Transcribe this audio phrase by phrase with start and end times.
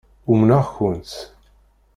[0.31, 1.13] Umneɣ-kent.